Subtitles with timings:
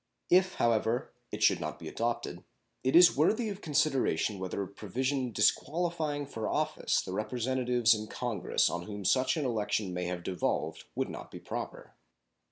[0.31, 2.43] If, however, it should not be adopted,
[2.83, 8.67] it is worthy of consideration whether a provision disqualifying for office the Representatives in Congress
[8.67, 11.93] on whom such an election may have devolved would not be proper.